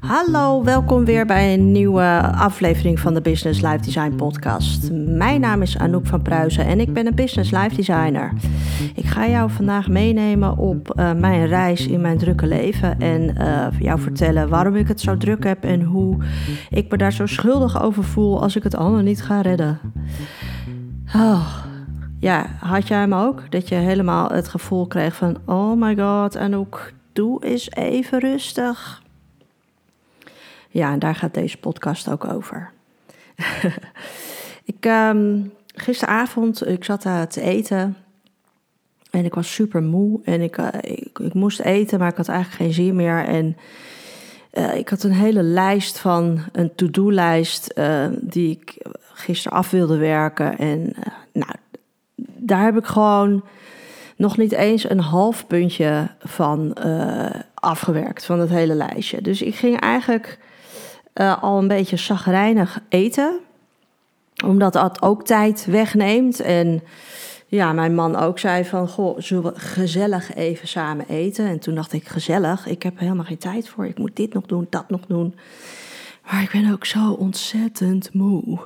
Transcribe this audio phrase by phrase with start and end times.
[0.00, 4.90] Hallo, welkom weer bij een nieuwe aflevering van de Business Life Design Podcast.
[4.92, 8.32] Mijn naam is Anouk van Pruisen en ik ben een Business Life Designer.
[8.94, 13.66] Ik ga jou vandaag meenemen op uh, mijn reis in mijn drukke leven en uh,
[13.78, 16.16] jou vertellen waarom ik het zo druk heb en hoe
[16.70, 19.78] ik me daar zo schuldig over voel als ik het allemaal niet ga redden.
[21.14, 21.56] Oh.
[22.22, 23.50] Ja, had jij hem ook?
[23.50, 29.01] Dat je helemaal het gevoel kreeg van: oh my god, Anouk, doe eens even rustig.
[30.72, 32.70] Ja, en daar gaat deze podcast ook over.
[34.64, 37.96] ik, um, gisteravond, ik zat daar te eten.
[39.10, 40.20] En ik was super moe.
[40.24, 40.68] En ik, uh,
[41.20, 43.24] ik, moest eten, maar ik had eigenlijk geen zin meer.
[43.24, 43.56] En
[44.52, 49.96] uh, ik had een hele lijst van, een to-do-lijst, uh, die ik gisteren af wilde
[49.96, 50.58] werken.
[50.58, 50.94] En
[51.32, 51.52] nou,
[52.16, 53.44] daar heb ik gewoon
[54.16, 56.74] nog niet eens een half puntje van
[57.54, 59.22] afgewerkt, van het hele lijstje.
[59.22, 60.38] Dus ik ging eigenlijk
[61.14, 63.38] uh, al een beetje chagrijnig eten.
[64.44, 66.40] Omdat dat ook tijd wegneemt.
[66.40, 66.82] En
[67.46, 71.46] ja, mijn man ook zei van, goh, zullen we gezellig even samen eten?
[71.46, 72.66] En toen dacht ik, gezellig?
[72.66, 73.86] Ik heb helemaal geen tijd voor.
[73.86, 75.34] Ik moet dit nog doen, dat nog doen.
[76.30, 78.58] Maar ik ben ook zo ontzettend moe.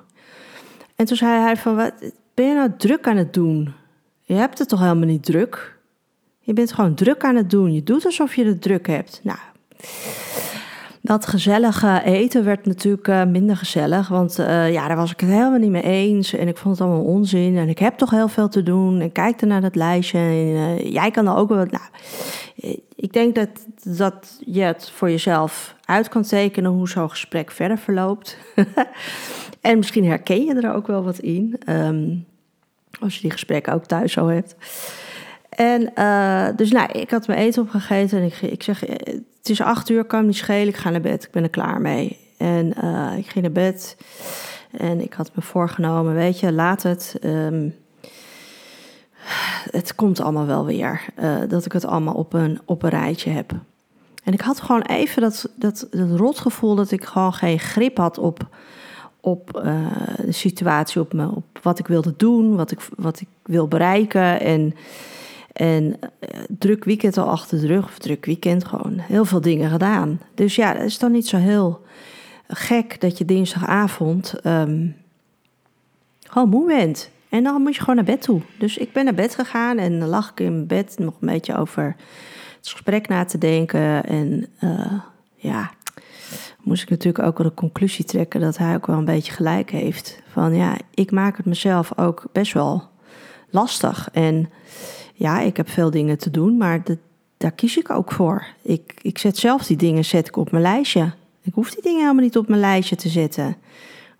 [0.96, 1.92] En toen zei hij van, wat
[2.34, 3.74] ben je nou druk aan het doen?
[4.20, 5.78] Je hebt het toch helemaal niet druk?
[6.40, 7.72] Je bent gewoon druk aan het doen.
[7.72, 9.20] Je doet alsof je het druk hebt.
[9.22, 9.38] Nou,
[11.06, 14.08] dat gezellige eten werd natuurlijk uh, minder gezellig.
[14.08, 16.32] Want uh, ja, daar was ik het helemaal niet mee eens.
[16.32, 17.56] En ik vond het allemaal onzin.
[17.56, 19.00] En ik heb toch heel veel te doen.
[19.00, 20.18] En kijkte naar dat lijstje.
[20.18, 21.66] En uh, jij kan er ook wel.
[21.66, 21.84] Nou,
[22.94, 23.48] ik denk dat,
[23.82, 28.38] dat je het voor jezelf uit kan tekenen hoe zo'n gesprek verder verloopt.
[29.60, 31.60] en misschien herken je er ook wel wat in.
[31.68, 32.26] Um,
[33.00, 34.56] als je die gesprekken ook thuis zo hebt.
[35.56, 39.60] En uh, dus nou, ik had mijn eten opgegeten en ik, ik zeg, het is
[39.60, 42.18] acht uur, kan niet schelen, ik ga naar bed, ik ben er klaar mee.
[42.36, 43.96] En uh, ik ging naar bed
[44.70, 47.16] en ik had me voorgenomen, weet je, laat het.
[47.24, 47.74] Um,
[49.70, 51.04] het komt allemaal wel weer,
[51.48, 53.52] dat ik het allemaal op een, op een rijtje heb.
[54.24, 58.18] En ik had gewoon even dat, dat, dat rotgevoel dat ik gewoon geen grip had
[58.18, 58.48] op,
[59.20, 59.50] op
[60.24, 64.40] de situatie, op, me, op wat ik wilde doen, wat ik, wat ik wil bereiken.
[64.40, 64.74] En
[65.56, 69.70] en uh, druk weekend al achter de rug, of druk weekend, gewoon heel veel dingen
[69.70, 70.20] gedaan.
[70.34, 71.84] Dus ja, het is dan niet zo heel
[72.48, 74.96] gek dat je dinsdagavond um,
[76.20, 77.10] gewoon moe bent.
[77.28, 78.40] En dan moet je gewoon naar bed toe.
[78.58, 81.96] Dus ik ben naar bed gegaan en lag ik in bed nog een beetje over
[82.56, 84.04] het gesprek na te denken.
[84.04, 85.00] En uh,
[85.34, 85.70] ja,
[86.62, 89.70] moest ik natuurlijk ook wel de conclusie trekken dat hij ook wel een beetje gelijk
[89.70, 90.22] heeft.
[90.28, 92.88] Van ja, ik maak het mezelf ook best wel
[93.50, 94.08] lastig.
[94.12, 94.50] En
[95.16, 96.82] ja, ik heb veel dingen te doen, maar
[97.36, 98.46] daar kies ik ook voor.
[98.62, 101.12] Ik, ik zet zelf die dingen zet ik op mijn lijstje.
[101.42, 103.56] Ik hoef die dingen helemaal niet op mijn lijstje te zetten.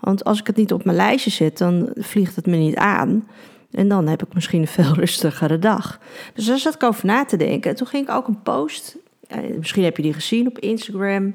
[0.01, 3.29] Want als ik het niet op mijn lijstje zet, dan vliegt het me niet aan.
[3.71, 6.01] En dan heb ik misschien een veel rustigere dag.
[6.34, 7.71] Dus daar zat ik over na te denken.
[7.71, 8.97] En toen ging ik ook een post,
[9.27, 11.34] eh, misschien heb je die gezien op Instagram.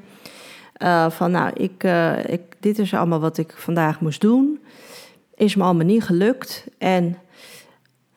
[0.82, 4.58] Uh, van nou, ik, uh, ik, dit is allemaal wat ik vandaag moest doen.
[5.34, 6.66] Is me allemaal niet gelukt.
[6.78, 7.18] En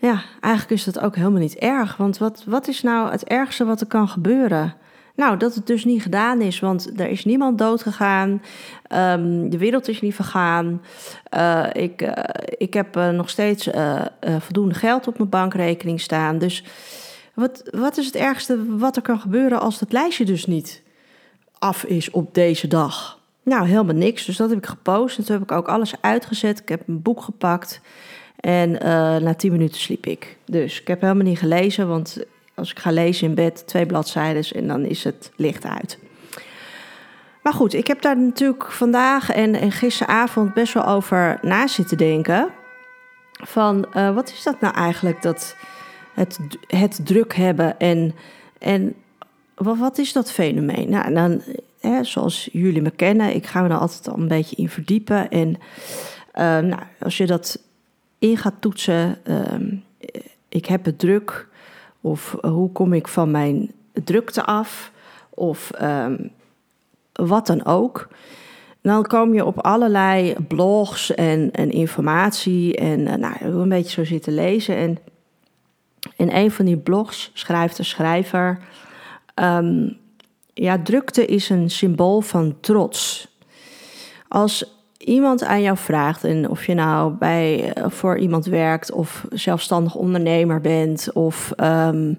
[0.06, 1.98] ja, eigenlijk is dat ook helemaal niet erg.
[1.98, 4.74] Want wat, wat is nou het ergste wat er kan gebeuren?
[5.16, 8.30] Nou, dat het dus niet gedaan is, want er is niemand dood gegaan.
[8.30, 10.82] Um, de wereld is niet vergaan.
[11.38, 12.12] Uh, ik, uh,
[12.58, 13.70] ik heb uh, nog steeds
[14.40, 16.38] voldoende geld op mijn bankrekening staan.
[16.38, 16.64] Dus
[17.34, 20.82] wat, wat is het ergste wat er kan gebeuren als het lijstje dus niet
[21.60, 23.20] af is op deze dag?
[23.44, 24.26] Nou, helemaal niks.
[24.26, 25.18] Dus dat heb ik gepost.
[25.18, 26.60] En toen heb ik ook alles uitgezet.
[26.60, 27.82] Ik heb een boek gepakt.
[28.46, 28.80] En uh,
[29.18, 30.38] na tien minuten sliep ik.
[30.46, 32.18] Dus ik heb helemaal niet gelezen, want
[32.54, 36.00] als ik ga lezen in bed, twee bladzijden en dan is het licht uit.
[37.42, 42.50] Maar goed, ik heb daar natuurlijk vandaag en, gisteravond best wel over na zitten denken.
[43.32, 45.56] Van uh, wat is dat nou eigenlijk, dat
[46.14, 48.16] het, het druk hebben en,
[48.60, 48.96] en
[49.56, 50.90] wat, wat is dat fenomeen?
[50.90, 51.42] Nou, dan,
[51.80, 55.30] hè, zoals jullie me kennen, ik ga me er altijd al een beetje in verdiepen.
[55.30, 57.64] En uh, nou, als je dat
[58.30, 59.18] in gaat toetsen.
[59.28, 59.84] Um,
[60.50, 61.48] ik heb het druk.
[62.02, 64.92] Of hoe kom ik van mijn drukte af?
[65.30, 66.32] Of um,
[67.14, 68.08] wat dan ook.
[68.82, 72.76] Dan kom je op allerlei blogs en, en informatie.
[72.76, 74.76] En uh, nou, een beetje zo zitten lezen.
[74.76, 74.98] En
[76.16, 78.60] in een van die blogs schrijft de schrijver.
[79.36, 79.98] Um,
[80.54, 83.28] ja, drukte is een symbool van trots.
[84.28, 84.75] Als
[85.06, 89.96] iemand aan jou vraagt, en of je nou bij, eh, voor iemand werkt of zelfstandig
[89.96, 92.14] ondernemer bent of, ehm,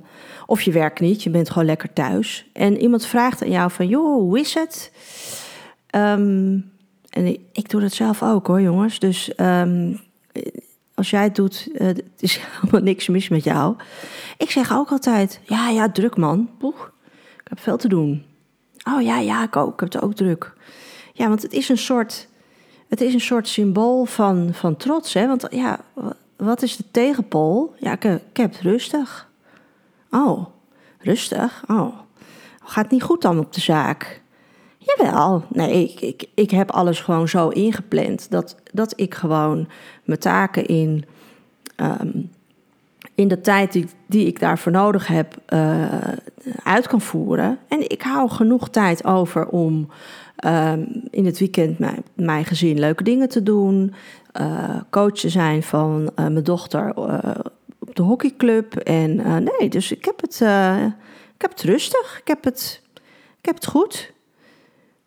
[0.47, 2.47] of je werkt niet, je bent gewoon lekker thuis.
[2.53, 4.93] En iemand vraagt aan jou van, joh, hoe is het?
[5.87, 6.59] Ehm,
[7.11, 8.99] en ik, doe dat zelf ook hoor, jongens.
[8.99, 9.93] Dus ehm,
[10.97, 13.77] als jij het doet, uh, het is helemaal niks mis met jou.
[14.37, 16.49] Ik zeg ook altijd, ja, ja, druk man.
[16.59, 16.81] Poeh,
[17.37, 18.25] ik heb veel te doen.
[18.95, 19.73] Oh ja, ja, ik ook.
[19.73, 20.55] Ik heb het ook druk.
[21.13, 22.29] Ja, want het is een soort,
[22.89, 25.15] het is een soort symbool van, van trots.
[25.15, 25.27] Hè?
[25.27, 25.81] Want ja,
[26.37, 27.75] wat is de tegenpol?
[27.79, 29.29] Ja, ik, ik heb rustig.
[30.11, 30.47] Oh,
[30.99, 31.65] rustig?
[31.69, 31.97] Oh,
[32.65, 34.21] gaat niet goed dan op de zaak?
[34.79, 39.69] Jawel, nee, ik, ik, ik heb alles gewoon zo ingepland dat, dat ik gewoon
[40.05, 41.05] mijn taken in,
[41.77, 42.11] ehm,
[43.15, 45.85] in de tijd die, die ik daarvoor nodig heb uh,
[46.63, 47.59] uit kan voeren.
[47.69, 49.89] En ik hou genoeg tijd over om
[50.45, 53.95] um, in het weekend met mijn gezin leuke dingen te doen,
[54.41, 56.97] uh, coach te zijn van uh, mijn dochter
[57.79, 58.77] op de hockeyclub.
[58.77, 59.17] En
[59.59, 60.35] nee, dus ik heb, het,
[61.35, 62.83] ik heb het rustig, ik heb het,
[63.41, 64.15] ik heb het goed.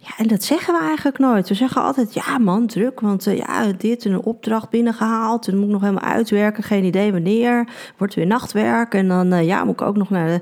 [0.02, 1.50] Ja, en dat zeggen we eigenlijk nooit.
[1.50, 5.48] We zeggen altijd, ja man, druk, want uh, ja, dit en een opdracht binnengehaald.
[5.48, 7.68] En moet ik nog helemaal uitwerken, geen idee wanneer.
[7.98, 10.42] Wordt weer nachtwerk en dan uh, ja, moet ik ook nog naar de,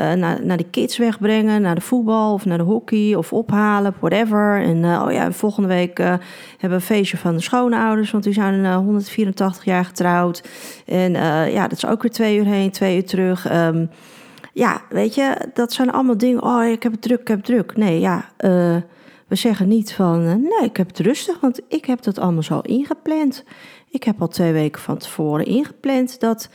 [0.00, 3.94] uh, naar, naar de kids wegbrengen, naar de voetbal of naar de hockey of ophalen,
[4.00, 4.62] whatever.
[4.62, 6.20] En oh ja, volgende week hebben
[6.60, 10.42] we een feestje van de schoonouders, want die zijn 184 jaar getrouwd.
[10.86, 11.12] En
[11.52, 13.52] ja, dat is ook weer twee uur heen, twee uur terug.
[13.52, 13.90] Um,
[14.54, 16.42] ja, weet je, dat zijn allemaal dingen.
[16.42, 17.76] Oh, ik heb het druk, ik heb het druk.
[17.76, 18.24] Nee, ja,
[19.26, 22.42] we zeggen niet van, eh, nee, ik heb het rustig, want ik heb dat allemaal
[22.42, 23.44] zo ingepland.
[23.90, 26.48] Ik heb al twee weken van tevoren ingepland dat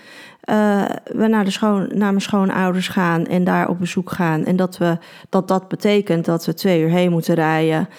[0.50, 4.46] uh, we naar, de schoon, naar mijn schoonouders gaan en daar op bezoek gaan.
[4.46, 4.98] En dat, we,
[5.30, 7.90] dat dat betekent dat we twee uur heen moeten rijden.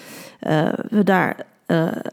[0.88, 1.36] We daar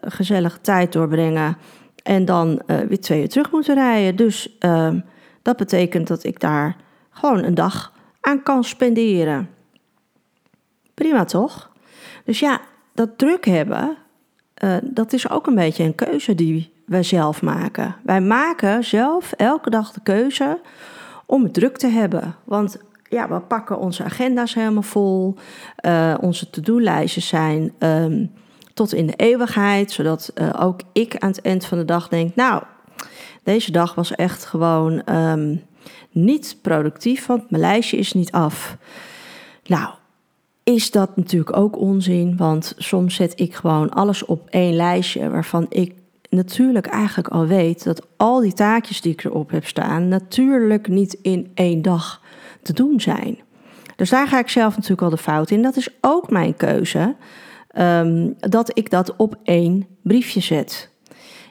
[0.01, 1.57] gezellige tijd doorbrengen.
[2.03, 4.15] En dan weer twee uur terug moeten rijden.
[4.15, 4.99] Dus ehm,
[5.41, 6.75] dat betekent dat ik daar
[7.19, 7.91] gewoon een dag
[8.21, 9.49] aan kan spenderen.
[10.93, 11.71] Prima toch?
[12.25, 12.61] Dus ja,
[12.93, 13.97] dat druk hebben,
[14.63, 17.95] uh, dat is ook een beetje een keuze die wij zelf maken.
[18.03, 20.59] Wij maken zelf elke dag de keuze
[21.25, 22.35] om druk te hebben.
[22.43, 22.77] Want
[23.09, 25.35] ja, we pakken onze agenda's helemaal vol.
[25.85, 28.31] Uh, onze to-do-lijstjes zijn um,
[28.73, 32.35] tot in de eeuwigheid, zodat uh, ook ik aan het eind van de dag denk:
[32.35, 32.63] Nou,
[33.43, 35.63] deze dag was echt gewoon um,
[36.11, 38.77] niet productief, want mijn lijstje is niet af.
[39.65, 39.89] Nou,
[40.63, 42.37] is dat natuurlijk ook onzin.
[42.37, 45.93] Want soms zet ik gewoon alles op één lijstje waarvan ik
[46.29, 51.13] natuurlijk eigenlijk al weet dat al die taakjes die ik erop heb staan, natuurlijk niet
[51.21, 52.21] in één dag
[52.61, 53.39] te doen zijn.
[53.95, 55.61] Dus daar ga ik zelf natuurlijk al de fout in.
[55.61, 57.15] Dat is ook mijn keuze.
[57.77, 60.89] Um, dat ik dat op één briefje zet.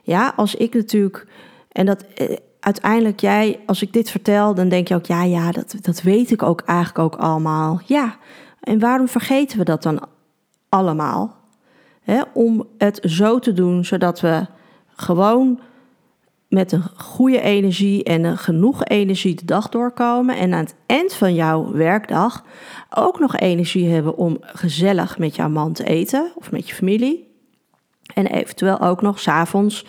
[0.03, 1.27] Ja, als ik natuurlijk.
[1.73, 5.51] En dat eh, uiteindelijk jij, als ik dit vertel, dan denk je ook, ja, ja,
[5.51, 7.81] dat, dat weet ik ook eigenlijk ook allemaal.
[7.85, 8.17] Ja,
[8.61, 10.09] en waarom vergeten we dat dan
[10.69, 11.35] allemaal?
[12.33, 14.47] om het zo te doen zodat we
[14.97, 15.61] gewoon
[16.49, 20.37] met een goede energie en genoeg energie de dag doorkomen.
[20.37, 22.45] En aan het eind van jouw werkdag
[22.91, 27.35] ook nog energie hebben om gezellig met jouw man te eten of met je familie.
[28.15, 29.87] En eventueel ook nog s'avonds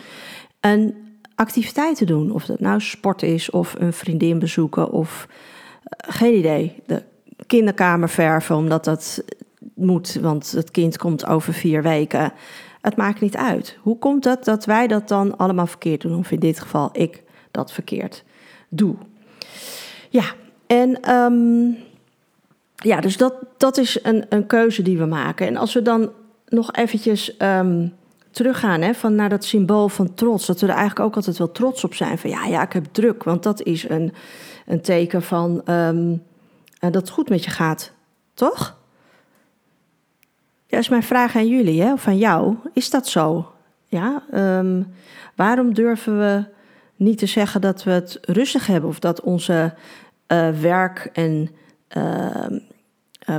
[0.60, 1.07] een
[1.38, 2.32] activiteit te doen.
[2.32, 6.76] Of dat nou sport is of een vriendin bezoeken of uh, geen idee.
[6.86, 7.04] De
[7.48, 9.24] kinderkamer verven, omdat dat
[9.74, 12.34] moet, want het kind komt over vier weken.
[12.82, 13.78] Het maakt niet uit.
[13.82, 16.18] Hoe komt het dat wij dat dan allemaal verkeerd doen?
[16.18, 18.24] Of in dit geval ik dat verkeerd
[18.70, 18.96] doe.
[20.10, 20.24] Ja,
[20.68, 21.78] en um,
[22.76, 25.48] ja, dus dat, dat is een, een keuze die we maken.
[25.48, 26.12] En als we dan
[26.48, 27.94] nog eventjes um,
[28.38, 31.52] teruggaan hè, van naar dat symbool van trots, dat we er eigenlijk ook altijd wel
[31.52, 32.18] trots op zijn.
[32.18, 34.14] Van ja, ja, ik heb druk, want dat is een,
[34.66, 36.20] een teken van um, uh,
[36.80, 37.92] dat het goed met je gaat,
[38.34, 38.78] toch?
[40.68, 42.56] Ja, is mijn vraag aan jullie, hè, of aan jou.
[42.74, 43.52] Is dat zo?
[43.86, 44.94] Ja, um,
[45.36, 46.46] waarom durven we
[46.96, 49.74] niet te zeggen dat we het rustig hebben of dat onze
[50.28, 51.50] uh, werk- en
[51.98, 52.46] uh,
[53.30, 53.36] uh,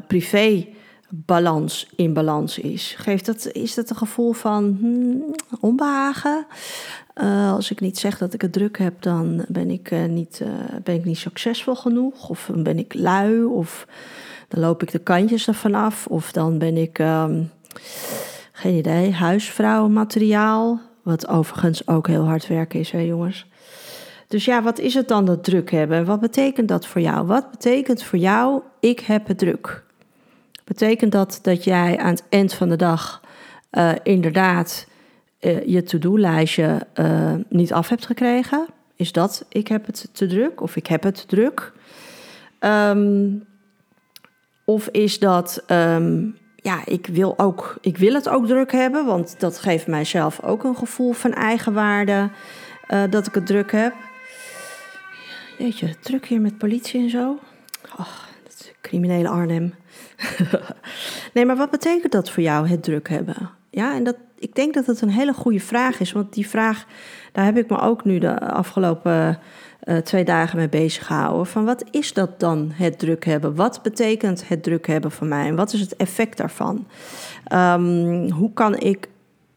[1.08, 2.94] privébalans in balans is?
[2.98, 6.46] Geeft dat, is dat een gevoel van hmm, onbehagen?
[7.22, 10.40] Uh, als ik niet zeg dat ik het druk heb, dan ben ik, uh, niet,
[10.42, 10.48] uh,
[10.82, 12.28] ben ik niet succesvol genoeg.
[12.28, 13.44] Of ben ik lui.
[13.44, 13.86] Of
[14.48, 16.06] dan loop ik de kantjes ervan af.
[16.06, 17.50] Of dan ben ik, um,
[18.52, 20.80] geen idee, huisvrouwenmateriaal.
[21.02, 23.46] Wat overigens ook heel hard werken is, hè jongens.
[24.28, 26.04] Dus ja, wat is het dan dat druk hebben?
[26.04, 27.26] Wat betekent dat voor jou?
[27.26, 29.86] Wat betekent voor jou, ik heb het druk?
[30.68, 33.22] Betekent dat dat jij aan het eind van de dag
[34.02, 34.86] inderdaad
[35.40, 38.66] uh, je to-do-lijstje uh, niet af hebt gekregen?
[38.96, 41.72] Is dat ik heb het te druk of ik heb het druk?
[42.60, 43.44] Um,
[44.64, 49.40] of is dat um, ja, ik wil, ook, ik wil het ook druk hebben, want
[49.40, 52.30] dat geeft mijzelf ook een gevoel van eigenwaarde
[53.10, 53.94] dat ik het druk heb.
[55.58, 57.38] Jeetje, druk hier met politie en zo.
[57.98, 59.74] Oh, dat is criminele Arnhem.
[61.34, 63.50] nee, maar wat betekent dat voor jou, het druk hebben?
[63.70, 66.84] Ja, en dat, ik denk dat het een hele goede vraag is, want die vraag,
[67.32, 69.38] daar heb ik me ook nu de afgelopen
[69.84, 71.46] uh, twee dagen mee bezig gehouden.
[71.46, 73.54] Van wat is dat dan, het druk hebben?
[73.54, 75.46] Wat betekent het druk hebben voor mij?
[75.46, 76.86] En wat is het effect daarvan?
[77.52, 79.08] Um, hoe kan ik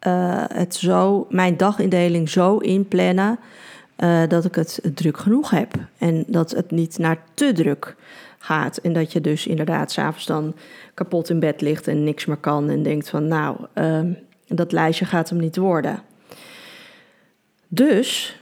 [0.08, 3.40] uh, het zo, mijn dagindeling zo inplannen
[3.98, 5.74] uh, dat ik het druk genoeg heb?
[5.98, 7.96] En dat het niet naar te druk
[8.42, 8.78] gaat.
[8.78, 10.56] En dat je dus inderdaad s'avonds dan
[10.94, 12.70] kapot in bed ligt en niks meer kan.
[12.70, 14.00] En denkt van nou, uh,
[14.48, 16.02] dat lijstje gaat hem niet worden.
[17.68, 18.40] Dus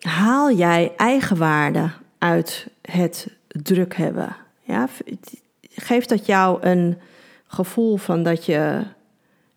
[0.00, 4.36] haal jij eigenwaarde uit het druk hebben?
[4.62, 4.88] Ja,
[5.60, 6.98] geeft dat jou een
[7.46, 8.82] gevoel van dat je,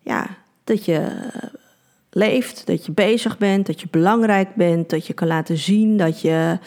[0.00, 0.26] ja,
[0.64, 1.28] dat je
[2.10, 6.20] leeft, dat je bezig bent, dat je belangrijk bent, dat je kan laten zien dat
[6.20, 6.58] je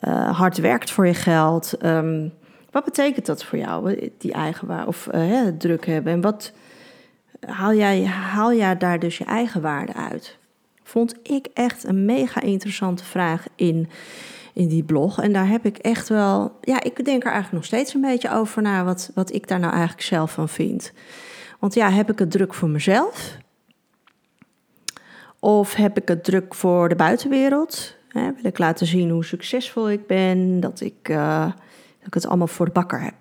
[0.00, 1.84] uh, hard werkt voor je geld.
[1.84, 2.32] Um,
[2.70, 6.12] wat betekent dat voor jou, die eigenwaarde of uh, druk hebben?
[6.12, 6.52] En wat
[7.40, 10.38] haal jij, haal jij daar dus je eigen waarde uit?
[10.82, 13.88] Vond ik echt een mega interessante vraag in,
[14.52, 15.20] in die blog.
[15.20, 18.30] En daar heb ik echt wel, ja, ik denk er eigenlijk nog steeds een beetje
[18.30, 20.92] over na wat, wat ik daar nou eigenlijk zelf van vind.
[21.58, 23.36] Want ja, heb ik het druk voor mezelf?
[25.38, 27.98] Of heb ik het druk voor de buitenwereld?
[28.12, 31.52] wil ik laten zien hoe succesvol ik ben, dat ik, uh,
[32.00, 33.14] dat ik het allemaal voor de bakker heb?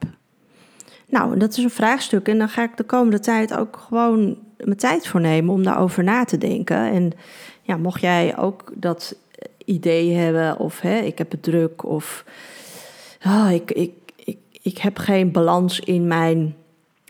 [1.08, 4.78] Nou, dat is een vraagstuk en dan ga ik de komende tijd ook gewoon mijn
[4.78, 6.78] tijd voor nemen om daarover na te denken.
[6.78, 7.12] En
[7.62, 9.16] ja, mocht jij ook dat
[9.66, 12.26] idee hebben of hè, ik heb het druk of
[13.26, 16.56] oh, ik, ik, ik, ik heb geen balans in mijn,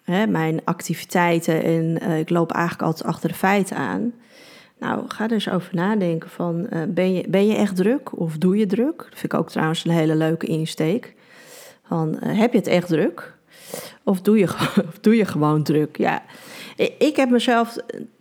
[0.04, 4.14] hè, mijn activiteiten en uh, ik loop eigenlijk altijd achter de feiten aan.
[4.80, 8.38] Nou, ga er eens over nadenken van, uh, ben, je, ben je echt druk of
[8.38, 8.98] doe je druk?
[8.98, 11.16] Dat vind ik ook trouwens een hele leuke insteek.
[11.90, 13.34] Van, uh, heb je het echt druk?
[14.04, 14.48] Of doe je,
[15.02, 15.98] doe je gewoon druk?
[15.98, 16.22] Ja,
[16.98, 17.78] ik heb mezelf,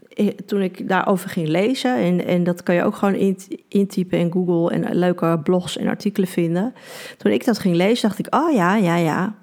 [0.09, 3.37] eh, toen ik daarover ging lezen, en, en dat kan je ook gewoon
[3.69, 6.75] intypen in Google en leuke blogs en artikelen vinden.
[7.17, 9.35] Toen ik dat ging lezen, dacht ik, oh ja, ja, ja.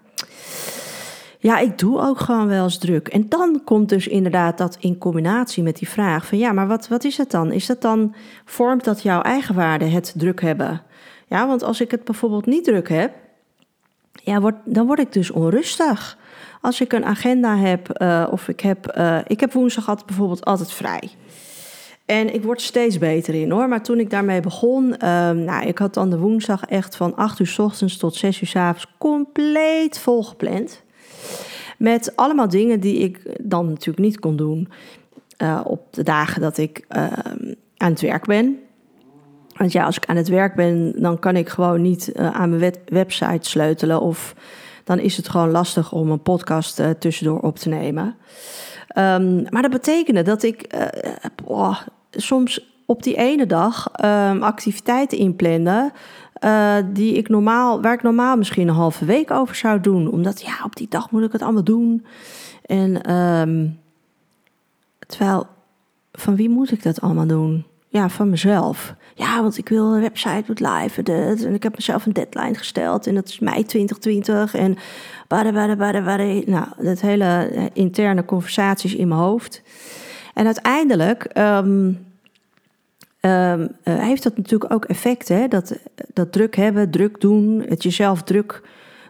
[1.40, 3.08] Ja, ik doe ook gewoon wel eens druk.
[3.08, 6.88] En dan komt dus inderdaad dat in combinatie met die vraag van ja, maar wat,
[6.88, 7.52] wat is het dan?
[7.52, 8.16] Is dat dan,
[8.46, 10.82] vormt dat jouw eigenwaarde het druk hebben?
[11.28, 13.14] Ja, want als ik het bijvoorbeeld niet druk heb,
[14.26, 16.18] ja, dan word ik dus onrustig.
[16.62, 20.72] Als ik een agenda heb, uh, of ik heb, uh, ik heb woensdag bijvoorbeeld altijd
[20.72, 21.10] vrij.
[22.06, 23.68] En ik word steeds beter in hoor.
[23.68, 24.98] Maar toen ik daarmee begon, uh,
[25.32, 28.48] nou, ik had dan de woensdag echt van 8 uur s ochtends tot 6 uur
[28.48, 30.84] s avonds compleet volgepland.
[31.78, 34.70] Met allemaal dingen die ik dan natuurlijk niet kon doen
[35.42, 38.60] uh, op de dagen dat ik ehm, aan het werk ben.
[39.56, 42.74] Want ja, als ik aan het werk ben, dan kan ik gewoon niet aan mijn
[42.86, 44.36] website sleutelen of
[44.84, 48.16] dan is het gewoon lastig om een podcast uh, tussendoor op te nemen.
[48.98, 50.76] Um, maar dat betekende dat ik
[51.44, 51.82] oh,
[52.12, 55.92] soms op die ene dag um, activiteiten inplande.
[56.94, 60.12] Die ik normaal, waar ik normaal misschien een halve week over zou doen.
[60.12, 62.06] Omdat ja, op die dag moet ik het allemaal doen.
[62.66, 63.80] En um,
[65.08, 65.48] terwijl,
[66.12, 67.66] van wie moet ik dat allemaal doen?
[67.88, 68.96] Ja, van mezelf.
[69.18, 71.04] Ja, want ik wil een website met live.
[71.46, 73.08] En ik heb mezelf een deadline gesteld.
[73.08, 74.56] En dat is mei 2020.
[74.56, 74.78] En
[75.28, 76.24] bada, bada, bada, bada.
[76.46, 79.62] Nou, dat hele eh, interne conversaties in mijn hoofd.
[80.34, 82.06] En uiteindelijk um,
[83.22, 85.28] um, uh, heeft dat natuurlijk ook effect.
[85.28, 85.48] Hè?
[85.48, 85.78] Dat,
[86.14, 87.66] dat druk hebben, druk doen.
[87.68, 88.62] Het jezelf druk,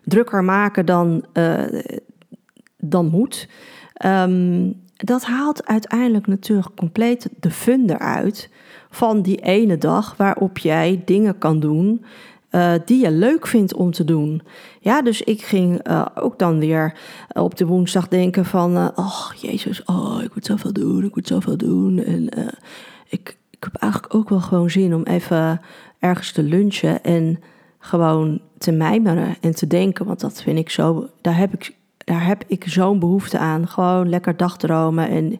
[0.04, 1.64] drukker maken dan, uh,
[2.78, 3.48] dan moet.
[4.06, 8.50] Um, dat haalt uiteindelijk natuurlijk compleet de fun eruit
[8.96, 12.06] van die ene dag waarop jij dingen kan doen
[12.52, 14.42] uh, die je leuk vindt om te doen.
[14.80, 16.98] Ja, dus ik ging uh, ook dan weer
[17.32, 18.78] op de woensdag denken van...
[18.96, 22.04] Oh, jezus, oh, ik moet zoveel doen, ik moet zoveel doen.
[22.04, 22.30] En
[23.10, 25.62] ik, ik heb eigenlijk ook wel gewoon zin om even
[26.00, 27.04] ergens te lunchen...
[27.04, 27.40] en
[27.80, 30.06] gewoon te mijmeren en te denken.
[30.06, 31.10] Want dat vind ik zo...
[31.22, 33.68] Daar heb ik, daar heb ik zo'n behoefte aan.
[33.68, 35.40] Gewoon lekker dagdromen en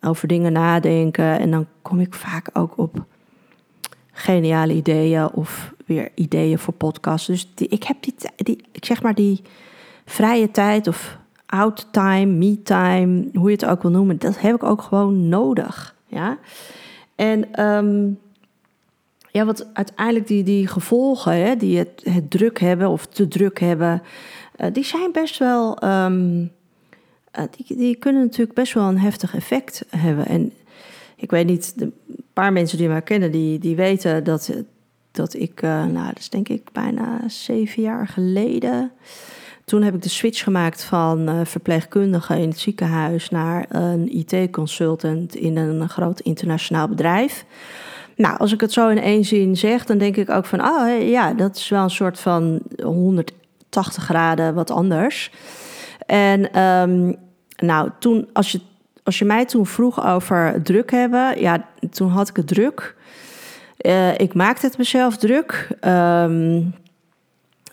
[0.00, 1.38] over dingen nadenken.
[1.38, 3.04] En dan kom ik vaak ook op
[4.12, 7.26] geniale ideeën of weer ideeën voor podcasts.
[7.26, 9.42] Dus die, ik heb die, die, ik zeg maar die
[10.04, 14.54] vrije tijd of out time, me time, hoe je het ook wil noemen, dat heb
[14.54, 15.94] ik ook gewoon nodig.
[16.06, 16.38] Ja?
[17.14, 18.08] En ehm,
[19.30, 24.02] ja, wat uiteindelijk die, die gevolgen, hè, die het, druk hebben of te druk hebben,
[24.56, 25.84] uh, die zijn best wel.
[25.84, 26.46] Uh,
[27.30, 30.26] die, die kunnen natuurlijk best wel een heftig effect hebben.
[30.26, 30.52] En
[31.16, 31.94] ik weet niet, een
[32.32, 34.50] paar mensen die mij kennen, die, die weten dat,
[35.10, 38.92] dat ik, uh, nou, dat is denk ik bijna zeven jaar geleden.
[39.64, 45.34] Toen heb ik de switch gemaakt van uh, verpleegkundige in het ziekenhuis naar een IT-consultant
[45.34, 47.44] in een groot internationaal bedrijf.
[48.16, 51.08] Nou, als ik het zo in één zin zeg, dan denk ik ook van, oh
[51.08, 55.30] ja, dat is wel een soort van 180 graden wat anders.
[56.10, 57.16] En um,
[57.56, 58.60] nou, toen, als je,
[59.02, 62.96] als je mij toen vroeg over druk hebben, ja, toen had ik het druk.
[63.80, 65.68] Uh, ik maakte het mezelf druk.
[65.84, 66.74] Um,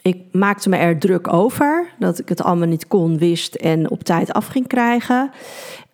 [0.01, 4.03] ik maakte me er druk over dat ik het allemaal niet kon, wist en op
[4.03, 5.31] tijd af ging krijgen.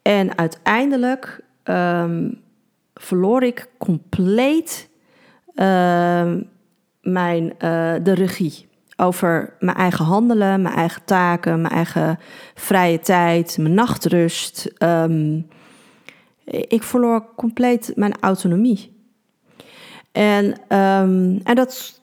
[0.02, 2.42] En uiteindelijk um,
[2.94, 4.90] verloor ik compleet
[7.02, 12.20] mijn, uh, de regie over mijn eigen handelen, mijn eigen taken, mijn eigen
[12.56, 14.72] vrije tijd, mijn nachtrust.
[14.80, 15.48] Um,
[16.44, 18.92] ik verloor compleet mijn autonomie.
[20.12, 22.02] En, um, en dat,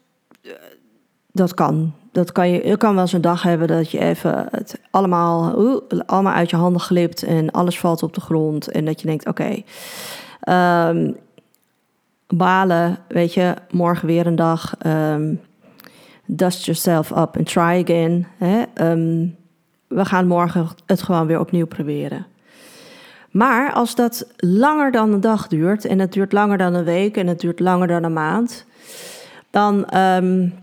[1.32, 1.92] dat kan.
[2.12, 5.54] Dat kan je, je kan wel eens een dag hebben dat je even het allemaal,
[6.06, 8.68] allemaal uit je handen glipt en alles valt op de grond.
[8.68, 9.62] En dat je denkt: oké,
[10.48, 11.16] um,
[12.26, 14.74] balen, weet je, morgen weer een dag.
[16.36, 18.26] Dust yourself up and try again.
[18.38, 18.62] Hè?
[18.90, 19.36] Um,
[19.86, 22.26] we gaan morgen het gewoon weer opnieuw proberen.
[23.30, 27.16] Maar als dat langer dan een dag duurt, en het duurt langer dan een week
[27.16, 28.64] en het duurt langer dan een maand,
[29.50, 30.54] dan, um,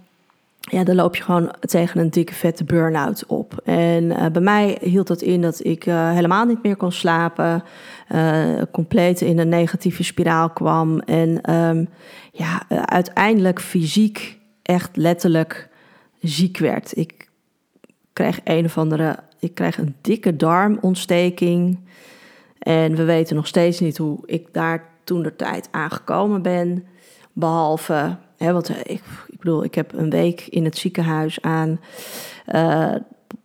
[0.59, 3.61] ja, dan loop je gewoon tegen een dikke vette burn-out op.
[3.63, 7.63] En uh, bij mij hield dat in dat ik uh, helemaal niet meer kon slapen,
[8.11, 11.89] uh, compleet in een negatieve spiraal kwam en um,
[12.31, 14.36] ja, uiteindelijk fysiek
[14.67, 15.69] echt letterlijk
[16.21, 16.97] ziek werd.
[16.97, 17.29] Ik
[18.13, 21.79] kreeg een of andere, ik kreeg een dikke darmontsteking.
[22.59, 26.85] En we weten nog steeds niet hoe ik daar toen de tijd aangekomen ben.
[27.33, 31.79] Behalve, hè, want ik, ik bedoel, ik heb een week in het ziekenhuis aan
[32.53, 32.95] uh,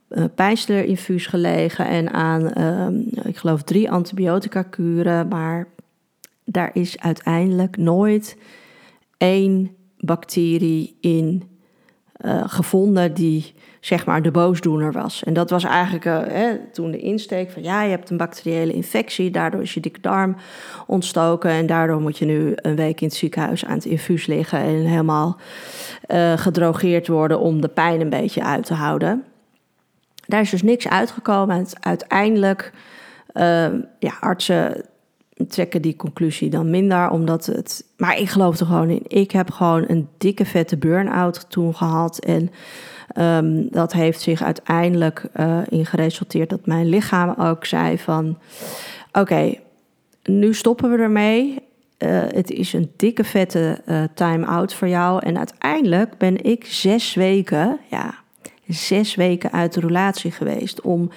[0.09, 5.29] een pijnstillerinfuus gelegen en aan, uh, ik geloof, drie antibiotica kuren.
[5.29, 5.69] Maar
[6.45, 8.37] daar is uiteindelijk nooit
[9.17, 11.43] één bacterie in
[12.25, 15.25] uh, gevonden die zeg maar de boosdoener was.
[15.25, 18.73] En dat was eigenlijk uh, hè, toen de insteek van ja, je hebt een bacteriële
[18.73, 20.37] infectie, daardoor is je dikke darm
[20.87, 24.59] ontstoken en daardoor moet je nu een week in het ziekenhuis aan het infuus liggen
[24.59, 25.37] en helemaal
[26.09, 29.25] uh, gedrogeerd worden om de pijn een beetje uit te houden.
[30.27, 31.57] Daar is dus niks uitgekomen.
[31.57, 32.73] En uiteindelijk,
[33.99, 34.85] ja, artsen
[35.49, 37.85] trekken die conclusie dan minder, omdat het.
[37.97, 39.03] Maar ik geloof er gewoon in.
[39.07, 42.19] Ik heb gewoon een dikke vette burn-out toen gehad.
[42.19, 42.51] En
[43.17, 48.39] um, dat heeft zich uiteindelijk uh, in geresulteerd dat mijn lichaam ook zei van...
[49.13, 49.55] Oké,
[50.25, 51.59] nu stoppen we ermee.
[51.99, 55.25] Uh, het is een dikke vette uh, time-out voor jou.
[55.25, 58.15] En uiteindelijk ben ik zes weken, ja,
[58.67, 61.11] zes weken uit de relatie geweest om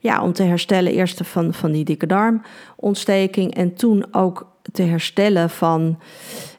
[0.00, 5.50] ja, om te herstellen eerst van, van die dikke darmontsteking en toen ook te herstellen
[5.50, 5.98] van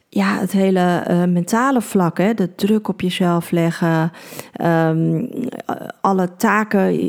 [0.10, 2.34] ja, het hele uh, mentale vlak, hè?
[2.34, 4.12] de druk op jezelf leggen,
[4.62, 5.30] um,
[6.02, 7.00] alle taken.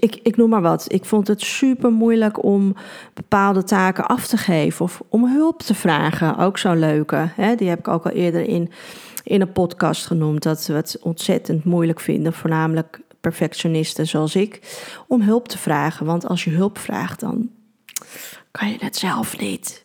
[0.00, 0.92] Ik, ik noem maar wat.
[0.92, 2.74] Ik vond het super moeilijk om
[3.14, 6.36] bepaalde taken af te geven of om hulp te vragen.
[6.36, 7.28] Ook zo'n leuke.
[7.34, 7.54] Hè?
[7.54, 8.70] Die heb ik ook al eerder in,
[9.24, 10.42] in een podcast genoemd.
[10.42, 14.60] Dat we het ontzettend moeilijk vinden, voornamelijk perfectionisten zoals ik,
[15.06, 16.06] om hulp te vragen.
[16.06, 17.50] Want als je hulp vraagt, dan
[18.50, 19.84] kan je het zelf niet.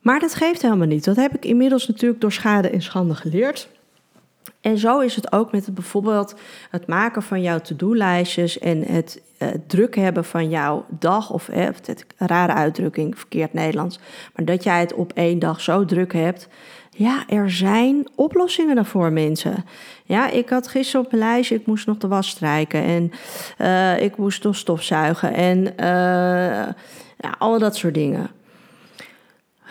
[0.00, 1.04] Maar dat geeft helemaal niet.
[1.04, 3.68] Dat heb ik inmiddels natuurlijk door schade en schande geleerd.
[4.60, 6.34] En zo is het ook met het, bijvoorbeeld
[6.70, 11.64] het maken van jouw to-do-lijstjes en het uh, druk hebben van jouw dag, of eh,
[11.64, 13.98] het, rare uitdrukking, verkeerd Nederlands,
[14.34, 16.48] maar dat jij het op één dag zo druk hebt
[16.96, 19.64] ja, er zijn oplossingen daarvoor, mensen.
[20.04, 23.10] Ja, ik had gisteren op mijn lijstje, ik moest nog de was strijken en
[23.58, 26.68] uh, ik moest nog stofzuigen en uh,
[27.16, 28.30] ja, al dat soort dingen.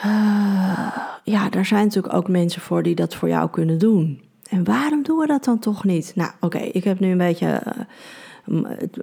[0.06, 4.22] Uh, ja, daar zijn natuurlijk ook mensen voor die dat voor jou kunnen doen.
[4.50, 6.12] En waarom doen we dat dan toch niet?
[6.16, 7.62] Nou, oké, ik heb nu een beetje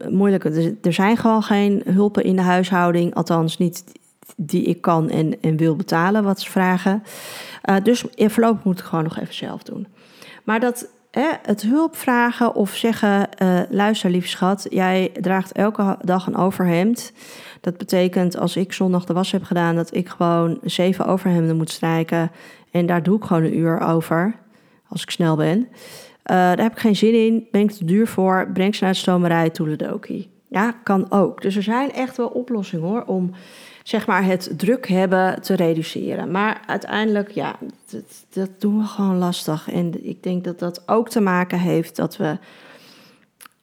[0.08, 0.44] moeilijk.
[0.82, 3.84] Er zijn gewoon geen hulpen in de huishouding, althans niet
[4.36, 7.02] die ik kan en, en wil betalen wat ze vragen.
[7.70, 9.86] Uh, dus in voorlopig moet ik gewoon nog even zelf doen.
[10.44, 15.98] Maar dat hè, het hulp vragen of zeggen: uh, luister, lief schat, jij draagt elke
[16.04, 17.12] dag een overhemd.
[17.60, 21.70] Dat betekent als ik zondag de was heb gedaan, dat ik gewoon zeven overhemden moet
[21.70, 22.30] strijken.
[22.70, 24.34] En daar doe ik gewoon een uur over,
[24.88, 25.58] als ik snel ben.
[25.58, 25.66] Uh,
[26.24, 28.98] daar heb ik geen zin in, ben ik te duur voor, breng ze naar de
[28.98, 30.30] stomerij, toeledoki.
[30.48, 31.42] Ja, kan ook.
[31.42, 33.30] Dus er zijn echt wel oplossingen hoor, om
[33.88, 36.30] zeg maar het druk hebben te reduceren.
[36.30, 37.56] Maar uiteindelijk, ja,
[37.90, 39.70] dat, dat doen we gewoon lastig.
[39.70, 42.38] En ik denk dat dat ook te maken heeft dat we,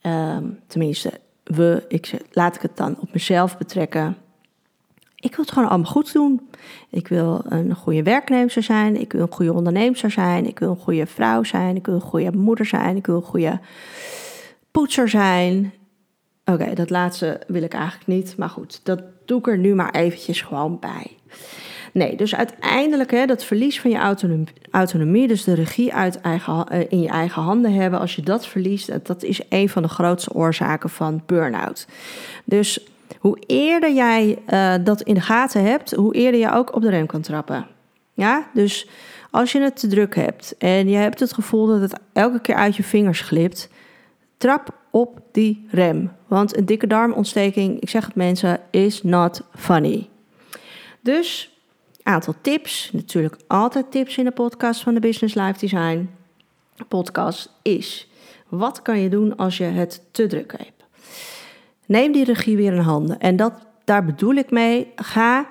[0.01, 1.11] um, tenminste,
[1.43, 4.17] we, ik, laat ik het dan op mezelf betrekken.
[5.15, 6.49] Ik wil het gewoon allemaal goed doen.
[6.89, 8.99] Ik wil een goede werknemer zijn.
[8.99, 10.47] Ik wil een goede ondernemer zijn.
[10.47, 11.75] Ik wil een goede vrouw zijn.
[11.75, 12.95] Ik wil een goede moeder zijn.
[12.95, 13.59] Ik wil een goede
[14.71, 15.73] poetser zijn.
[16.45, 18.37] Oké, dat laatste wil ik eigenlijk niet.
[18.37, 21.17] Maar goed, dat doe ik er nu maar eventjes gewoon bij.
[21.91, 24.15] Nee, dus uiteindelijk hè, dat verlies van je
[24.71, 28.47] autonomie, dus de regie uit eigen, eh, in je eigen handen hebben, als je dat
[28.47, 31.87] verliest, dat is een van de grootste oorzaken van burn-out.
[32.43, 32.87] Dus
[33.19, 36.89] hoe eerder jij uh, dat in de gaten hebt, hoe eerder je ook op de
[36.89, 37.67] rem kan trappen.
[38.13, 38.89] Ja, dus
[39.31, 42.55] als je het te druk hebt en je hebt het gevoel dat het elke keer
[42.55, 43.69] uit je vingers glipt,
[44.37, 46.11] trap op die rem.
[46.27, 50.09] Want een dikke darmontsteking, ik zeg het mensen, is not funny.
[51.01, 51.57] Dus
[52.03, 56.09] aantal tips, natuurlijk altijd tips in de podcast van de Business Life Design
[56.87, 58.09] podcast is:
[58.47, 60.83] wat kan je doen als je het te druk hebt?
[61.85, 63.19] Neem die regie weer in handen.
[63.19, 63.53] En dat,
[63.83, 65.47] daar bedoel ik mee, ga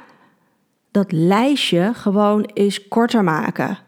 [0.91, 3.79] dat lijstje gewoon eens korter maken.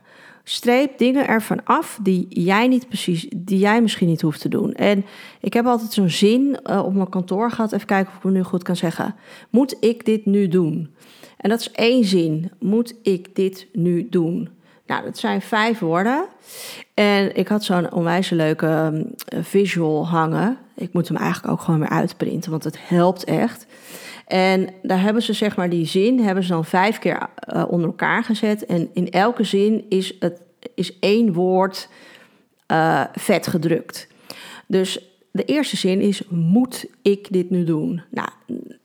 [0.48, 4.72] Streep dingen ervan af die jij niet precies, die jij misschien niet hoeft te doen.
[4.72, 5.04] En
[5.40, 7.72] ik heb altijd zo'n zin uh, op mijn kantoor gehad.
[7.72, 9.14] Even kijken of ik het nu goed kan zeggen.
[9.50, 10.94] Moet ik dit nu doen?
[11.36, 12.50] En dat is één zin.
[12.58, 14.48] Moet ik dit nu doen?
[14.86, 16.26] Nou, dat zijn vijf woorden.
[16.94, 20.58] En ik had zo'n onwijs leuke um, visual hangen.
[20.74, 23.66] Ik moet hem eigenlijk ook gewoon weer uitprinten, want het helpt echt.
[24.26, 27.86] En daar hebben ze zeg maar die zin, hebben ze dan vijf keer uh, onder
[27.86, 28.66] elkaar gezet.
[28.66, 30.40] En in elke zin is, het,
[30.74, 31.88] is één woord
[32.72, 34.08] uh, vet gedrukt.
[34.66, 38.02] Dus de eerste zin is, moet ik dit nu doen?
[38.10, 38.28] Nou,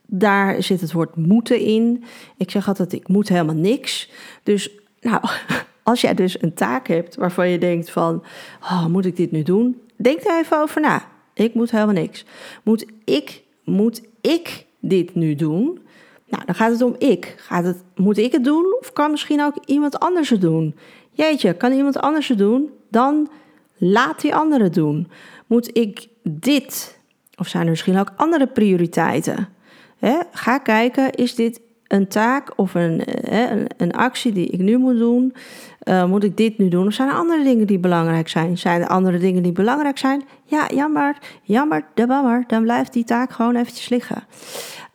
[0.05, 2.03] daar zit het woord moeten in.
[2.37, 4.09] Ik zeg altijd, ik moet helemaal niks.
[4.43, 5.21] Dus nou,
[5.83, 8.23] als jij dus een taak hebt waarvan je denkt van,
[8.61, 9.81] oh, moet ik dit nu doen?
[9.95, 11.05] Denk er even over na.
[11.33, 12.25] Ik moet helemaal niks.
[12.63, 15.79] Moet ik, moet ik dit nu doen?
[16.27, 17.35] Nou, dan gaat het om ik.
[17.37, 20.75] Gaat het, moet ik het doen of kan misschien ook iemand anders het doen?
[21.11, 22.69] Jeetje, kan iemand anders het doen?
[22.89, 23.29] Dan
[23.77, 25.07] laat die andere het doen.
[25.47, 26.99] Moet ik dit?
[27.35, 29.49] Of zijn er misschien ook andere prioriteiten?
[30.31, 33.01] ga kijken, is dit een taak of een,
[33.33, 35.33] een, een, actie die ik nu moet doen?
[35.83, 36.87] Uh, moet ik dit nu doen?
[36.87, 38.57] Of zijn er andere dingen die belangrijk zijn?
[38.57, 40.23] Zijn er andere dingen die belangrijk zijn?
[40.43, 42.43] Ja, jammer, jammer, de bammer.
[42.47, 44.23] Dan blijft die taak gewoon eventjes liggen.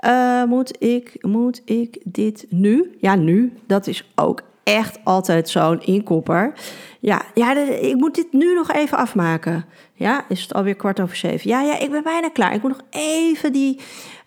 [0.05, 2.97] Uh, moet, ik, moet ik dit nu?
[3.01, 3.53] Ja, nu.
[3.67, 6.53] Dat is ook echt altijd zo'n inkopper.
[7.01, 9.65] Ja, ja, ik moet dit nu nog even afmaken.
[9.95, 11.51] Ja, is het alweer kwart over zeven?
[11.51, 12.55] Ja, ja, ik ben bijna klaar.
[12.55, 13.81] Ik moet nog even die,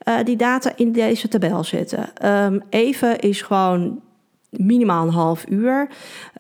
[0.07, 2.25] uh, die data in deze tabel zetten.
[2.25, 4.01] Um, even is gewoon
[4.49, 5.89] minimaal een half uur.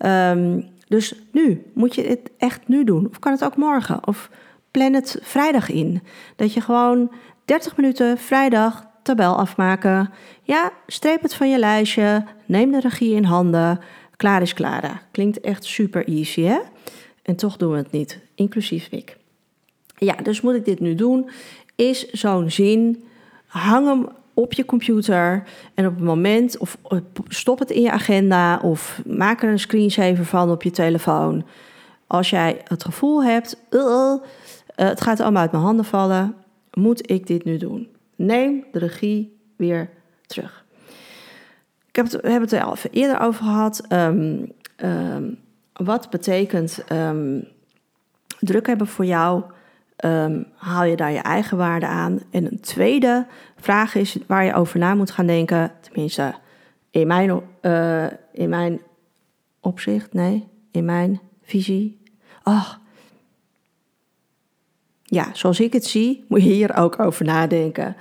[0.05, 3.07] Um, dus nu, moet je het echt nu doen?
[3.09, 4.07] Of kan het ook morgen?
[4.07, 4.29] Of
[4.71, 6.01] plan het vrijdag in.
[6.35, 7.11] Dat je gewoon
[7.45, 10.09] 30 minuten vrijdag tabel afmaken.
[10.41, 12.23] Ja, streep het van je lijstje.
[12.45, 13.79] Neem de regie in handen.
[14.15, 15.03] Klaar is klaar.
[15.11, 16.59] Klinkt echt super easy, hè?
[17.21, 19.17] En toch doen we het niet, inclusief ik.
[19.97, 21.29] Ja, dus moet ik dit nu doen?
[21.75, 23.03] Is zo'n zin,
[23.45, 26.77] hang hem op je computer en op het moment, of
[27.27, 31.45] stop het in je agenda of maak er een screensaver van op je telefoon.
[32.07, 34.13] Als jij het gevoel hebt, uh,
[34.75, 36.35] het gaat allemaal uit mijn handen vallen,
[36.73, 37.87] moet ik dit nu doen?
[38.19, 39.89] Neem de regie weer
[40.25, 40.65] terug.
[41.87, 43.85] Ik heb het, we hebben het er al even eerder over gehad.
[43.91, 45.39] Um, um,
[45.73, 47.47] wat betekent um,
[48.39, 49.43] druk hebben voor jou?
[50.55, 52.19] haal je daar je eigen waarde aan?
[52.31, 55.71] En een tweede vraag is waar je over na moet gaan denken.
[55.81, 56.33] Tenminste,
[56.91, 58.81] in mijn, uh, in mijn
[59.59, 62.01] opzicht, nee, in mijn visie.
[62.43, 62.78] Ach,
[65.09, 67.95] ja, zoals ik het zie, moet je hier ook over nadenken.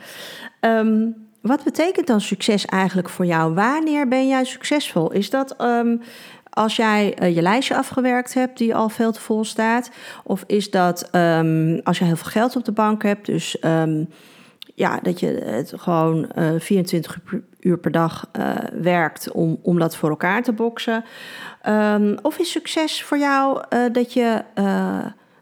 [0.60, 3.54] Um, wat betekent dan succes eigenlijk voor jou?
[3.54, 5.12] Wanneer ben jij succesvol?
[5.12, 6.00] Is dat um,
[6.50, 9.90] als jij uh, je lijstje afgewerkt hebt, die al veel te vol staat?
[10.24, 13.56] Of is dat um, als je heel veel geld op de bank hebt, dus
[14.74, 17.18] ja, dat je het gewoon uh, eh, 24
[17.60, 21.04] uur per dag uh, werkt om, om dat voor elkaar te boksen?
[22.22, 24.42] of is succes voor jou dat je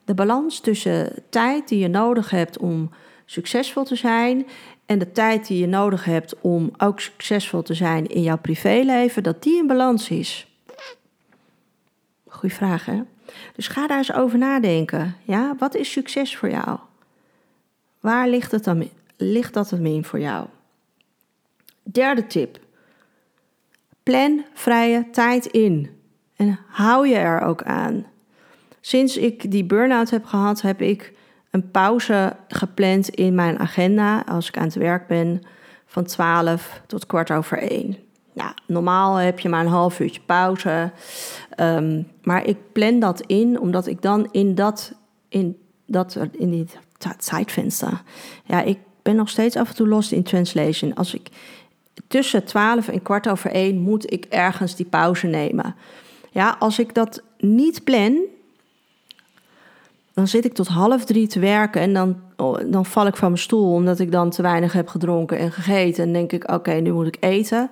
[0.07, 2.91] De balans tussen tijd die je nodig hebt om
[3.25, 4.47] succesvol te zijn
[4.87, 9.23] en de tijd die je nodig hebt om ook succesvol te zijn in jouw privéleven,
[9.23, 10.47] dat die in balans is.
[12.27, 13.03] Goeie vraag, hè?
[13.55, 15.17] Dus ga daar eens over nadenken.
[15.25, 16.79] Ja, wat is succes voor jou?
[18.01, 20.47] Waar ligt, het dan, ligt dat dan in voor jou?
[21.83, 22.59] Derde tip.
[24.03, 25.91] Plan vrije tijd in.
[26.37, 28.07] En hou je er ook aan.
[28.87, 31.13] Sinds ik die burn-out heb gehad, heb ik
[31.51, 35.43] een pauze gepland in mijn agenda als ik aan het werk ben
[35.87, 37.97] van 12 tot kwart over 1.
[38.33, 40.93] Ja, normaal heb je maar een half uurtje pauze.
[41.51, 44.93] Ehm, maar ik plan dat in, omdat ik dan in dat,
[45.29, 46.67] in dat, in die
[47.19, 48.03] tijdvenster.
[48.45, 50.95] Ja, ik ben nog steeds af en toe lost in translation.
[50.95, 51.29] Als ik
[52.09, 55.75] tussen 12 en kwart over 1 moet ik ergens die pauze nemen.
[56.31, 58.35] Ja, als ik dat niet plan,
[60.17, 63.29] dan zit ik tot half drie te werken en dan, oh, dan val ik van
[63.29, 66.05] mijn stoel omdat ik dan te weinig heb gedronken en gegeten.
[66.05, 67.71] En denk ik, oké, nu moet ik eten.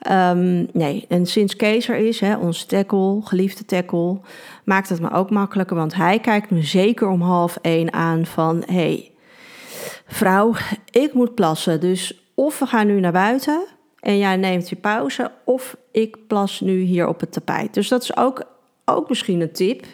[0.00, 4.20] Ehm, nee, en sinds Kees er is, hè, ons tackle, geliefde tackle,
[4.64, 5.76] maakt het me ook makkelijker.
[5.76, 8.62] Want hij kijkt me zeker om half één aan van...
[8.66, 9.10] hey,
[10.06, 10.54] vrouw,
[10.90, 11.80] ik moet plassen.
[11.80, 13.64] Dus of we gaan nu naar buiten
[14.00, 15.30] en jij neemt je pauze...
[15.44, 17.74] of ik plas nu hier op het tapijt.
[17.74, 18.42] Dus dat is ook,
[18.84, 19.86] ook misschien een tip...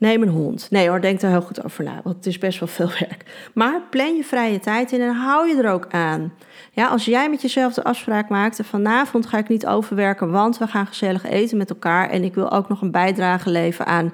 [0.00, 0.66] Neem een hond.
[0.70, 3.50] Nee hoor, denk daar heel goed over na, want het is best wel veel werk.
[3.54, 6.32] Maar plan je vrije tijd in en hou je er ook aan.
[6.72, 10.66] Ja, als jij met jezelf de afspraak maakt, vanavond ga ik niet overwerken, want we
[10.66, 12.10] gaan gezellig eten met elkaar.
[12.10, 14.12] En ik wil ook nog een bijdrage leveren aan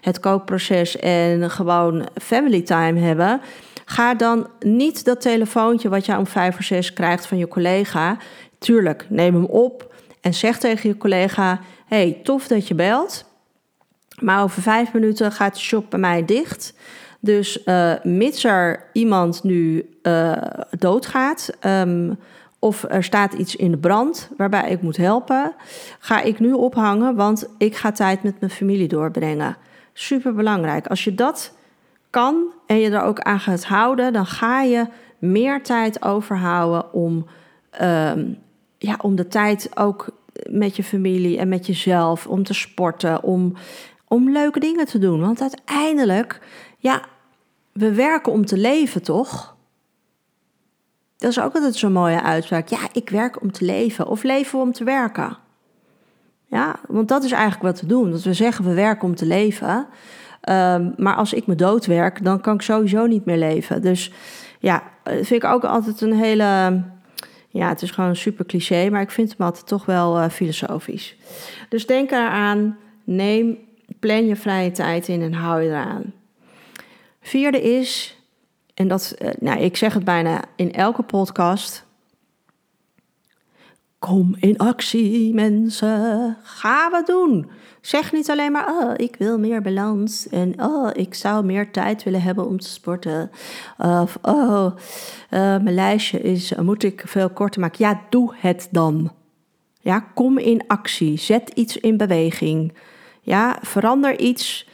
[0.00, 3.40] het kookproces en gewoon family time hebben.
[3.84, 8.16] Ga dan niet dat telefoontje wat je om vijf of zes krijgt van je collega.
[8.58, 13.27] Tuurlijk, neem hem op en zeg tegen je collega: Hey, tof dat je belt.
[14.20, 16.74] Maar over vijf minuten gaat de shop bij mij dicht.
[17.20, 20.36] Dus uh, mits er iemand nu uh,
[20.78, 21.50] doodgaat.
[21.66, 22.18] Um,
[22.58, 25.54] of er staat iets in de brand waarbij ik moet helpen,
[25.98, 29.56] ga ik nu ophangen, want ik ga tijd met mijn familie doorbrengen.
[29.92, 30.86] Super belangrijk.
[30.86, 31.52] Als je dat
[32.10, 34.86] kan en je er ook aan gaat houden, dan ga je
[35.18, 37.26] meer tijd overhouden om,
[37.82, 38.38] um,
[38.78, 40.08] ja, om de tijd ook
[40.50, 43.54] met je familie en met jezelf, om te sporten, om
[44.08, 45.20] om leuke dingen te doen.
[45.20, 46.40] Want uiteindelijk,
[46.78, 47.02] ja,
[47.72, 49.56] we werken om te leven, toch?
[51.18, 52.68] Dat is ook altijd zo'n mooie uitspraak.
[52.68, 54.06] Ja, ik werk om te leven.
[54.06, 55.36] Of leven om te werken?
[56.46, 58.10] Ja, want dat is eigenlijk wat we doen.
[58.10, 59.86] Dat we zeggen we werken om te leven.
[60.48, 63.82] Um, maar als ik me doodwerk, dan kan ik sowieso niet meer leven.
[63.82, 64.12] Dus
[64.58, 66.82] ja, dat vind ik ook altijd een hele.
[67.48, 70.28] Ja, het is gewoon een super cliché, maar ik vind hem altijd toch wel uh,
[70.28, 71.16] filosofisch.
[71.68, 73.58] Dus denk eraan, neem
[73.98, 76.12] plan je vrije tijd in en hou je eraan.
[77.20, 78.18] Vierde is,
[78.74, 81.86] en dat, eh, nou, ik zeg het bijna in elke podcast.
[83.98, 86.36] Kom in actie, mensen.
[86.42, 87.50] Ga wat doen.
[87.80, 90.28] Zeg niet alleen maar, oh, ik wil meer balans.
[90.28, 93.30] En oh, ik zou meer tijd willen hebben om te sporten.
[93.78, 94.76] Of, oh, uh,
[95.30, 97.84] mijn lijstje is, moet ik veel korter maken.
[97.84, 99.12] Ja, doe het dan.
[99.80, 101.18] Ja, kom in actie.
[101.18, 102.72] Zet iets in beweging.
[103.28, 104.66] Ja, verander iets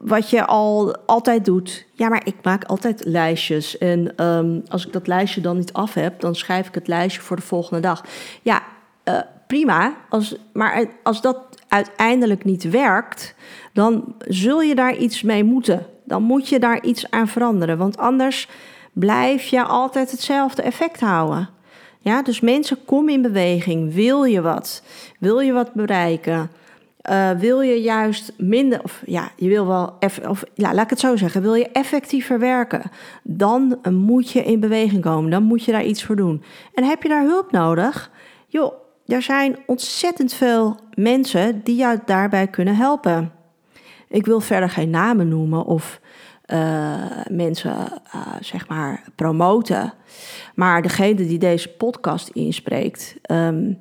[0.00, 1.86] wat je al altijd doet.
[1.92, 3.78] Ja, maar ik maak altijd lijstjes.
[3.78, 7.22] En ehm, als ik dat lijstje dan niet af heb, dan schrijf ik het lijstje
[7.22, 8.04] voor de volgende dag.
[8.42, 8.62] Ja,
[9.04, 9.94] uh, prima.
[10.08, 13.34] Als, maar als dat uiteindelijk niet werkt,
[13.72, 15.86] dan zul je daar iets mee moeten.
[16.04, 17.78] Dan moet je daar iets aan veranderen.
[17.78, 18.48] Want anders
[18.92, 21.48] blijf je altijd hetzelfde effect houden.
[21.98, 23.94] Ja, dus mensen, kom in beweging.
[23.94, 24.82] Wil je wat?
[25.18, 26.50] Wil je wat bereiken?
[27.10, 31.00] Uh, wil je juist minder, of ja, je wil wel, of ja, laat ik het
[31.00, 32.82] zo zeggen, wil je effectiever werken,
[33.22, 36.42] dan moet je in beweging komen, dan moet je daar iets voor doen.
[36.74, 38.10] En heb je daar hulp nodig?
[38.46, 38.72] Joh,
[39.06, 43.32] er zijn ontzettend veel mensen die jou daarbij kunnen helpen.
[44.08, 46.00] Ik wil verder geen namen noemen of
[46.46, 46.94] uh,
[47.30, 48.02] mensen,
[48.40, 49.92] zeg maar, promoten.
[50.54, 53.78] Maar degene die deze podcast inspreekt, um,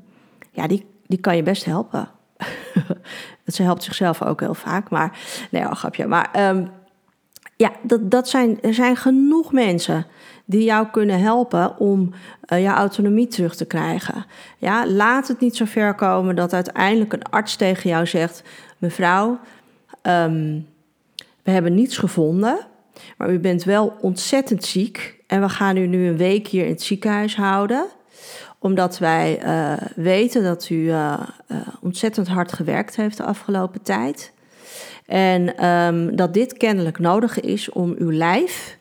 [0.52, 2.10] ja, die, die kan je best helpen.
[3.46, 5.20] Ze helpt zichzelf ook heel vaak, maar
[5.52, 6.08] nee, al grapje.
[6.08, 6.70] Maar um,
[7.56, 10.06] ja, dat, dat zijn, er zijn genoeg mensen
[10.46, 12.14] die jou kunnen helpen om
[12.54, 14.26] uh, jouw autonomie terug te krijgen.
[14.58, 18.44] Ja, laat het niet zo ver komen dat uiteindelijk een arts tegen jou zegt:
[18.78, 19.40] Mevrouw,
[20.02, 20.68] um,
[21.44, 22.68] we hebben niets gevonden,
[23.18, 26.72] maar u bent wel ontzettend ziek en we gaan u nu een week hier in
[26.72, 27.86] het ziekenhuis houden
[28.64, 34.34] omdat wij uh, weten dat u uh, uh, ontzettend hard gewerkt heeft de afgelopen tijd.
[35.06, 38.78] En ehm, dat dit kennelijk nodig is om uw lijf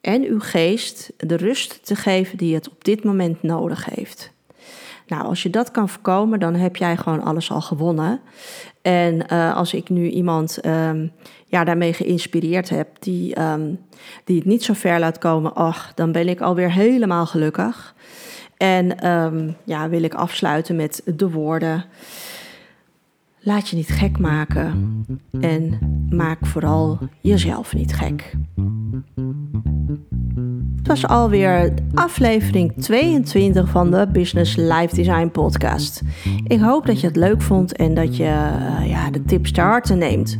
[0.00, 4.32] en uw geest de rust te geven die het op dit moment nodig heeft.
[5.06, 8.20] Nou, als je dat kan voorkomen, dan heb jij gewoon alles al gewonnen.
[8.82, 11.12] En als ik nu iemand um,
[11.46, 13.80] ja, daarmee geïnspireerd heb, die, um,
[14.24, 17.93] die het niet zo ver laat komen, ach, dan ben ik alweer helemaal gelukkig.
[18.56, 21.84] En um, ja, wil ik afsluiten met de woorden.
[23.40, 25.04] Laat je niet gek maken
[25.40, 25.78] en
[26.10, 28.32] maak vooral jezelf niet gek.
[30.76, 36.02] Het was alweer aflevering 22 van de Business Life Design podcast.
[36.46, 39.64] Ik hoop dat je het leuk vond en dat je uh, ja, de tips ter
[39.64, 40.38] harte neemt.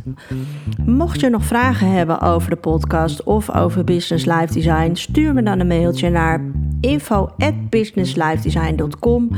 [0.85, 5.43] Mocht je nog vragen hebben over de podcast of over Business Life Design, stuur me
[5.43, 6.41] dan een mailtje naar
[6.85, 9.29] info@businesslifedesign.com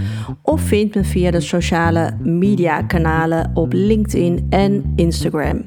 [0.42, 5.64] of vind me via de sociale media kanalen op LinkedIn en Instagram.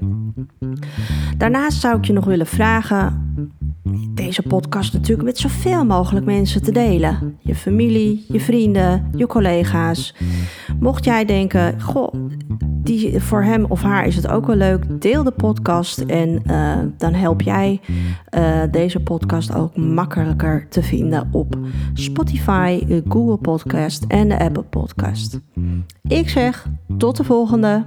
[1.37, 3.29] Daarnaast zou ik je nog willen vragen
[4.15, 7.39] deze podcast natuurlijk met zoveel mogelijk mensen te delen.
[7.39, 10.15] Je familie, je vrienden, je collega's.
[10.81, 12.15] Mocht jij denken, goh,
[12.91, 16.79] die, voor hem of haar is het ook wel leuk, deel de podcast en uh,
[16.97, 17.81] dan help jij
[18.35, 21.57] uh, deze podcast ook makkelijker te vinden op
[21.95, 25.41] Spotify, Google Podcast en de Apple Podcast.
[26.03, 26.67] Ik zeg
[26.99, 27.83] tot de volgende.